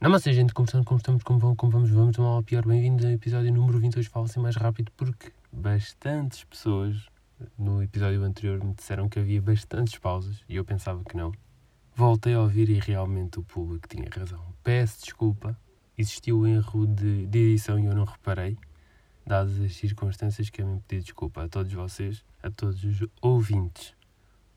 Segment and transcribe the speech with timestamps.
[0.00, 2.66] Não, mas a gente, como estamos, como estamos, como como vamos, vamos, mal ao pior.
[2.66, 3.98] Bem-vindos ao episódio número 20.
[3.98, 7.08] Hoje falo assim mais rápido porque bastantes pessoas
[7.56, 11.32] no episódio anterior me disseram que havia bastantes pausas e eu pensava que não.
[11.94, 14.42] Voltei a ouvir e realmente o público tinha razão.
[14.62, 15.56] Peço desculpa,
[15.96, 18.58] existiu um erro de, de edição e eu não reparei.
[19.24, 23.94] Dadas as circunstâncias, quero me pedir desculpa a todos vocês, a todos os ouvintes.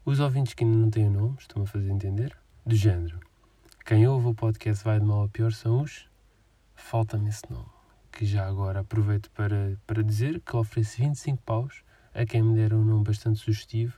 [0.03, 2.35] Os ouvintes que ainda não têm nome, estão a fazer entender?
[2.65, 3.26] Do género.
[3.87, 6.09] Quem ouve o podcast Vai de Mal a Pior são os.
[6.75, 7.69] Falta-me esse nome.
[8.11, 12.73] Que já agora aproveito para, para dizer que ofereço 25 paus a quem me der
[12.73, 13.97] um nome bastante sugestivo.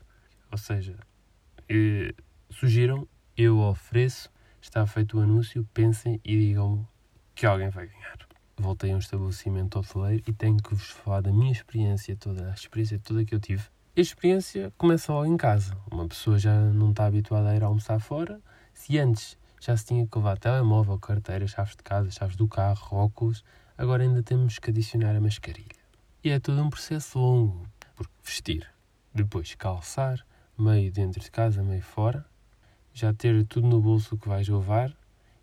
[0.52, 0.96] Ou seja,
[1.68, 2.14] eh,
[2.52, 4.32] sugiram, eu ofereço,
[4.62, 6.86] está feito o anúncio, pensem e digam-me
[7.34, 8.20] que alguém vai ganhar.
[8.60, 12.54] Voltei a um estabelecimento hoteleiro e tenho que vos falar da minha experiência toda, a
[12.54, 13.64] experiência toda que eu tive.
[13.98, 15.76] A experiência começa logo em casa.
[15.92, 18.40] Uma pessoa já não está habituada a ir almoçar fora.
[18.72, 22.98] Se antes já se tinha que levar telemóvel, carteira, chaves de casa, chaves do carro,
[22.98, 23.44] óculos,
[23.78, 25.80] agora ainda temos que adicionar a mascarilha.
[26.24, 28.68] E é todo um processo longo, porque vestir,
[29.14, 30.26] depois calçar,
[30.58, 32.26] meio dentro de casa, meio fora,
[32.94, 34.96] já ter tudo no bolso que vais levar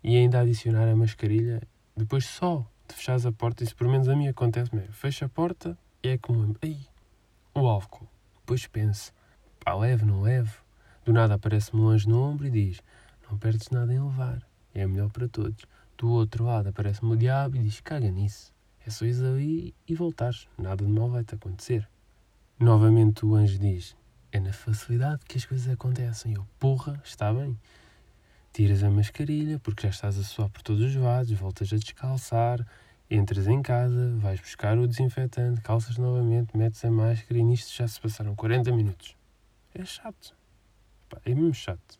[0.03, 1.61] e ainda adicionar a mascarilha,
[1.95, 5.29] depois só de fechares a porta, isso pelo menos a mim acontece mesmo, fecha a
[5.29, 6.79] porta e é como, ei,
[7.53, 8.07] o álcool.
[8.39, 9.11] Depois penso,
[9.59, 10.51] pá, leve, não leve.
[11.03, 12.81] Do nada aparece-me um anjo no ombro e diz,
[13.29, 14.41] não perdes nada em levar.
[14.73, 15.65] É melhor para todos.
[15.97, 18.53] Do outro lado aparece-me o diabo e diz: caga nisso.
[18.85, 20.47] É só ir ali e voltares.
[20.57, 21.87] Nada de mal vai-te acontecer.
[22.59, 23.95] Novamente o anjo diz:
[24.31, 26.33] é na facilidade que as coisas acontecem.
[26.33, 27.57] Eu, porra, está bem.
[28.53, 32.65] Tiras a mascarilha porque já estás a suar por todos os lados, voltas a descalçar,
[33.09, 37.87] entras em casa, vais buscar o desinfetante, calças novamente, metes a máscara e nisto já
[37.87, 39.15] se passaram 40 minutos.
[39.75, 40.35] É chato.
[41.09, 41.99] Pá, é mesmo chato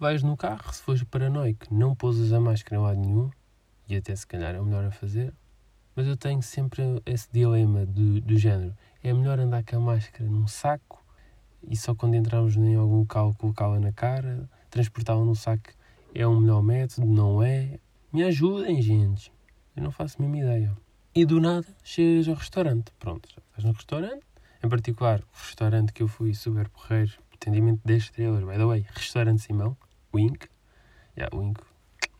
[0.00, 3.30] vais no carro, se fores paranoico, não pousas a máscara em lado nenhum,
[3.86, 5.34] e até se calhar é o melhor a fazer,
[5.94, 8.74] mas eu tenho sempre esse dilema do, do género.
[9.04, 11.04] É melhor andar com a máscara num saco
[11.62, 15.70] e só quando entrarmos em algum local colocá-la na cara, transportá-la no saco
[16.14, 17.78] é o melhor método, não é?
[18.10, 19.30] Me ajudem, gente.
[19.76, 20.74] Eu não faço a mesma ideia.
[21.14, 22.90] E do nada chegas ao restaurante.
[22.98, 24.24] Pronto, já estás no restaurante.
[24.64, 28.86] Em particular, o restaurante que eu fui super porreiro, atendimento 10 estrelas, by the way,
[28.94, 29.76] restaurante Simão
[30.14, 30.48] wink.
[31.16, 31.60] Yeah, wink.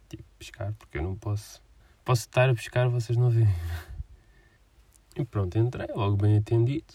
[0.08, 1.62] Tipo, pescar, porque eu não posso.
[2.04, 3.48] Posso estar a pescar, vocês não veem.
[5.16, 6.94] E pronto, entrei, logo bem atendido.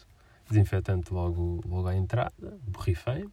[0.50, 3.28] Desinfetante logo, logo à entrada, borrifei.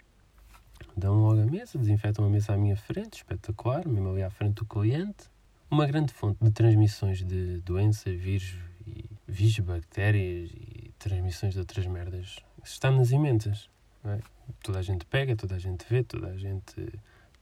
[0.97, 4.55] Dão logo a mesa, desinfetam a mesa à minha frente, espetacular, mesmo ali à frente
[4.57, 5.31] do cliente.
[5.71, 8.55] Uma grande fonte de transmissões de doenças, vírus,
[8.87, 12.41] e, vírus, bactérias e transmissões de outras merdas.
[12.63, 13.71] Está nas imensas.
[14.05, 14.19] É?
[14.63, 16.75] Toda a gente pega, toda a gente vê, toda a gente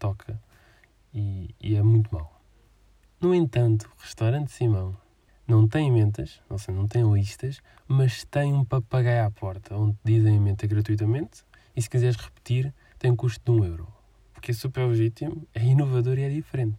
[0.01, 0.41] toca
[1.15, 2.41] e, e é muito mau.
[3.21, 4.97] No entanto, o restaurante Simão
[5.47, 9.97] não tem mentas, ou seja, não tem listas, mas tem um papagaio à porta onde
[10.03, 11.45] dizem menta gratuitamente
[11.77, 13.87] e se quiseres repetir tem um custo de um euro.
[14.33, 16.79] Porque é super legítimo, é inovador e é diferente.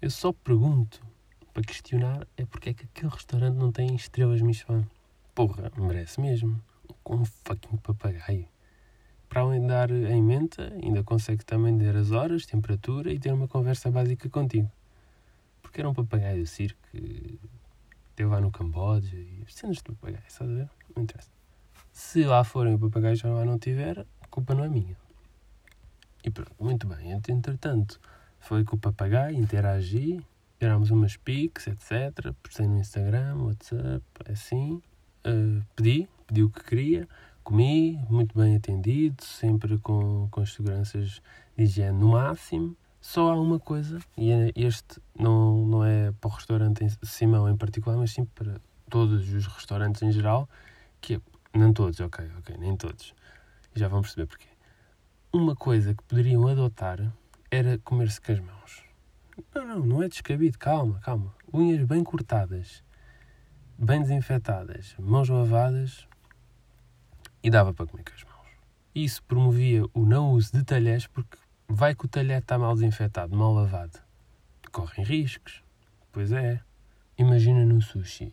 [0.00, 1.04] Eu só pergunto
[1.52, 4.86] para questionar é porque é que aquele restaurante não tem estrelas Michelin.
[5.34, 6.62] Porra, merece mesmo.
[7.02, 8.46] Com um fucking papagaio
[9.32, 13.32] para além de dar em menta, ainda consegue também dizer as horas, temperatura e ter
[13.32, 14.70] uma conversa básica contigo.
[15.62, 17.38] Porque era um papagaio do circo que
[18.14, 20.68] teve lá no Camboja e cenas de papagaio, estás a ver?
[20.94, 21.30] Não interessa.
[21.90, 24.98] Se lá forem o papagaio já lá não tiver, a culpa não é minha.
[26.22, 27.12] E pronto, muito bem.
[27.12, 27.98] Entretanto,
[28.38, 30.22] foi com o papagaio, interagi,
[30.58, 32.34] tirámos umas pics, etc.
[32.42, 34.82] Postei no Instagram, WhatsApp, assim.
[35.26, 37.08] Uh, pedi, pedi o que queria.
[37.42, 41.20] Comi, muito bem atendido, sempre com, com as seguranças
[41.56, 42.76] de higiene no máximo.
[43.00, 47.56] Só há uma coisa, e é, este não, não é para o restaurante Simão em
[47.56, 50.48] particular, mas sim para todos os restaurantes em geral,
[51.00, 51.20] que é,
[51.58, 53.12] não todos, ok, ok, nem todos.
[53.74, 54.48] Já vão perceber porquê.
[55.32, 57.12] Uma coisa que poderiam adotar
[57.50, 58.84] era comer-se com as mãos.
[59.52, 61.34] Não, não, não é descabido, calma, calma.
[61.52, 62.84] Unhas bem cortadas,
[63.76, 66.06] bem desinfetadas, mãos lavadas,
[67.42, 68.46] e dava para comer com as mãos.
[68.94, 71.36] Isso promovia o não uso de talheres porque
[71.68, 73.98] vai que o talher está mal desinfetado, mal lavado.
[74.70, 75.62] Correm riscos.
[76.12, 76.60] Pois é.
[77.18, 78.32] Imagina no sushi.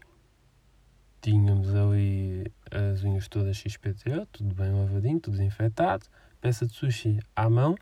[1.21, 6.05] Tínhamos ali as unhas todas XPTO, tudo bem lavadinho, tudo desinfetado.
[6.39, 7.75] Peça de sushi à mão,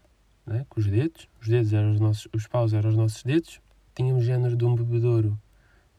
[0.45, 1.27] né, com os dedos.
[1.39, 3.61] Os dedos eram os nossos, os paus eram os nossos dedos.
[3.93, 5.39] Tínhamos género de um bebedouro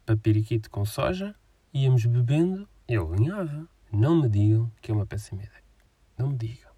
[0.04, 1.34] para periquito com soja.
[1.72, 3.69] Íamos bebendo e eu alinhava.
[3.93, 5.62] Não me digam que é uma péssima ideia.
[6.19, 6.70] Não me digam.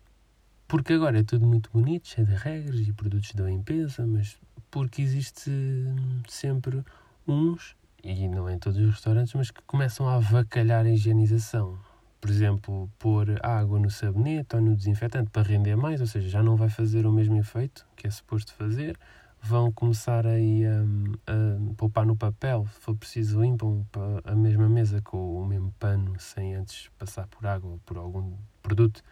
[0.69, 4.39] Porque agora é tudo muito bonito, cheio de regras e produtos de limpeza, mas
[4.71, 5.51] porque existe
[6.29, 6.85] sempre
[7.27, 11.77] uns, e não em todos os restaurantes, mas que começam a avacalhar a higienização.
[12.21, 16.43] Por exemplo, pôr água no sabonete ou no desinfetante para render mais, ou seja, já
[16.43, 18.97] não vai fazer o mesmo efeito que é suposto fazer.
[19.43, 23.87] Vão começar aí a, poupar no papel, se for preciso, limpam
[24.25, 28.35] a mesma mesa com o mesmo pano, sem antes passar por água ou por algum
[28.63, 29.03] produto,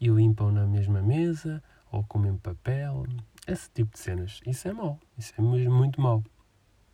[0.00, 3.06] e limpam na mesma mesa ou com o mesmo papel.
[3.46, 4.40] Esse tipo de cenas.
[4.46, 4.98] Isso é mau.
[5.16, 6.22] Isso é mesmo muito mau.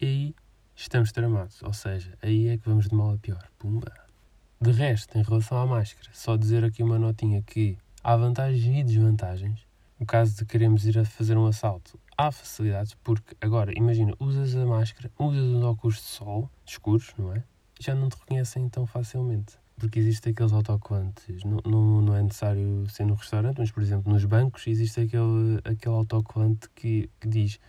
[0.00, 0.34] E aí
[0.75, 1.62] estamos tramados.
[1.62, 3.49] Ou seja, aí é que vamos de mal a pior.
[3.58, 3.93] Pumba.
[4.61, 8.84] De resto, em relação à máscara, só dizer aqui uma notinha que há vantagens e
[8.84, 9.67] desvantagens.
[10.00, 14.57] No caso de queremos ir a fazer um assalto, há facilidades, porque agora, imagina, usas
[14.57, 17.43] a máscara, usas os óculos de sol, escuros, não é?
[17.81, 21.45] Já não te reconhecem tão facilmente porque existem aqueles autocolantes.
[21.45, 25.61] Não, não, não é necessário ser no restaurante, mas, por exemplo, nos bancos existe aquele,
[25.65, 27.61] aquele autocolante que, que diz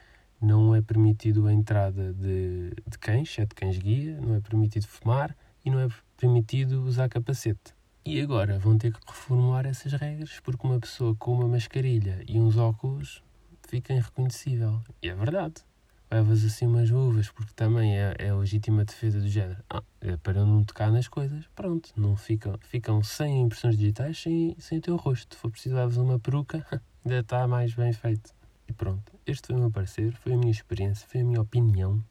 [0.41, 5.35] não é permitido a entrada de, de cães, é de cães-guia, não é permitido fumar
[5.65, 7.75] e não é permitido usar capacete.
[8.05, 12.39] E agora vão ter que reformular essas regras porque uma pessoa com uma mascarilha e
[12.39, 13.21] uns óculos
[13.67, 14.81] fica irreconhecível.
[15.01, 15.63] E é verdade
[16.09, 19.61] levas assim umas luvas, porque também é, é a legítima defesa do género.
[19.69, 24.55] Ah, é para não tocar nas coisas, pronto, não ficam, ficam sem impressões digitais, sem,
[24.57, 25.35] sem o teu rosto.
[25.35, 26.65] Se for preciso, levas uma peruca,
[27.05, 28.33] ainda está mais bem feito.
[28.67, 32.03] E pronto, este foi o meu parecer, foi a minha experiência, foi a minha opinião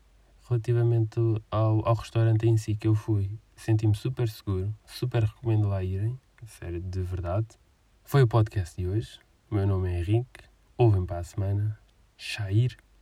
[0.49, 1.19] relativamente
[1.51, 3.31] ao, ao restaurante em si que eu fui.
[3.57, 7.49] Senti-me super seguro, super recomendo lá irem, sério, de verdade.
[8.05, 9.19] Foi o podcast de hoje.
[9.51, 10.45] O meu nome é Henrique.
[10.79, 11.79] Ouvem para a semana.
[12.19, 12.77] Shair